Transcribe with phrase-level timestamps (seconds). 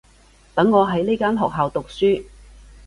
[0.55, 2.23] 等我喺呢間學校讀書